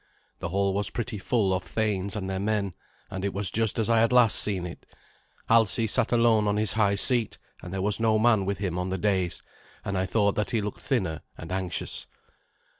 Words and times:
The 0.39 0.49
hall 0.49 0.73
was 0.73 0.89
pretty 0.89 1.19
full 1.19 1.53
of 1.53 1.61
thanes 1.61 2.15
and 2.15 2.27
their 2.27 2.39
men, 2.39 2.73
and 3.11 3.23
it 3.23 3.35
was 3.35 3.51
just 3.51 3.77
as 3.77 3.87
I 3.87 3.99
had 3.99 4.11
last 4.11 4.39
seen 4.39 4.65
it. 4.65 4.87
Alsi 5.47 5.85
sat 5.85 6.11
alone 6.11 6.47
on 6.47 6.57
his 6.57 6.73
high 6.73 6.95
seat, 6.95 7.37
and 7.61 7.71
there 7.71 7.83
was 7.83 7.99
no 7.99 8.17
man 8.17 8.43
with 8.47 8.57
him 8.57 8.79
on 8.79 8.89
the 8.89 8.97
dais. 8.97 9.43
I 9.85 10.07
thought 10.07 10.33
that 10.37 10.49
he 10.49 10.59
looked 10.59 10.81
thinner 10.81 11.21
and 11.37 11.51
anxious. 11.51 12.07